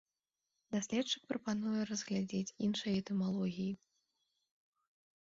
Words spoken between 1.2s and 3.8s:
прапануе разгледзець іншыя этымалогіі.